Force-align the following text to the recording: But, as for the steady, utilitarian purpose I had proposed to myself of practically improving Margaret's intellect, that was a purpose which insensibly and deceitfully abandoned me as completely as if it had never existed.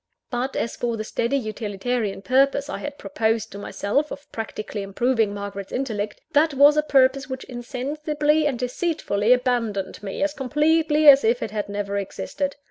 But, 0.31 0.55
as 0.55 0.75
for 0.75 0.97
the 0.97 1.03
steady, 1.03 1.37
utilitarian 1.37 2.23
purpose 2.23 2.71
I 2.71 2.79
had 2.79 2.97
proposed 2.97 3.51
to 3.51 3.59
myself 3.59 4.09
of 4.09 4.31
practically 4.31 4.81
improving 4.81 5.31
Margaret's 5.31 5.71
intellect, 5.71 6.19
that 6.31 6.55
was 6.55 6.75
a 6.75 6.81
purpose 6.81 7.27
which 7.29 7.43
insensibly 7.43 8.47
and 8.47 8.57
deceitfully 8.57 9.31
abandoned 9.31 10.01
me 10.01 10.23
as 10.23 10.33
completely 10.33 11.07
as 11.07 11.23
if 11.23 11.43
it 11.43 11.51
had 11.51 11.69
never 11.69 11.99
existed. 11.99 12.55